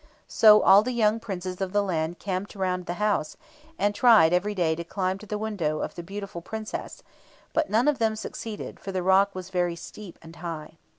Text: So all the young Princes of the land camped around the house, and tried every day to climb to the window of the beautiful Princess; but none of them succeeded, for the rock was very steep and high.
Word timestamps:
So 0.27 0.63
all 0.63 0.81
the 0.81 0.93
young 0.93 1.19
Princes 1.19 1.61
of 1.61 1.73
the 1.73 1.83
land 1.83 2.17
camped 2.17 2.55
around 2.55 2.87
the 2.87 2.95
house, 2.95 3.37
and 3.77 3.93
tried 3.93 4.33
every 4.33 4.55
day 4.55 4.73
to 4.73 4.83
climb 4.83 5.19
to 5.19 5.27
the 5.27 5.37
window 5.37 5.79
of 5.81 5.93
the 5.93 6.01
beautiful 6.01 6.41
Princess; 6.41 7.03
but 7.53 7.69
none 7.69 7.87
of 7.87 7.99
them 7.99 8.15
succeeded, 8.15 8.79
for 8.79 8.91
the 8.91 9.03
rock 9.03 9.35
was 9.35 9.51
very 9.51 9.75
steep 9.75 10.17
and 10.23 10.37
high. 10.37 10.79